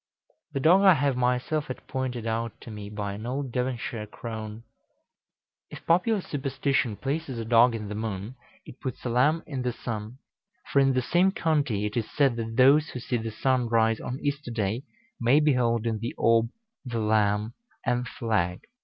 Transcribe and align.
The 0.53 0.59
dog 0.59 0.81
I 0.81 0.95
have 0.95 1.15
myself 1.15 1.67
had 1.67 1.85
pointed 1.87 2.25
out 2.25 2.59
to 2.61 2.71
me 2.71 2.89
by 2.89 3.13
an 3.13 3.27
old 3.27 3.51
Devonshire 3.51 4.07
crone. 4.07 4.63
If 5.69 5.85
popular 5.85 6.21
superstition 6.21 6.95
places 6.95 7.37
a 7.37 7.45
dog 7.45 7.75
in 7.75 7.87
the 7.87 7.93
moon, 7.93 8.33
it 8.65 8.79
puts 8.79 9.05
a 9.05 9.09
lamb 9.09 9.43
in 9.45 9.61
the 9.61 9.71
sun; 9.71 10.17
for 10.73 10.79
in 10.79 10.93
the 10.93 11.03
same 11.03 11.31
county 11.31 11.85
it 11.85 11.95
is 11.95 12.09
said 12.09 12.35
that 12.37 12.55
those 12.57 12.89
who 12.89 12.99
see 12.99 13.17
the 13.17 13.29
sun 13.29 13.67
rise 13.69 13.99
on 13.99 14.17
Easter 14.21 14.49
day, 14.49 14.85
may 15.19 15.39
behold 15.39 15.85
in 15.85 15.99
the 15.99 16.15
orb 16.17 16.49
the 16.83 16.97
lamb 16.97 17.53
and 17.85 18.07
flag. 18.07 18.61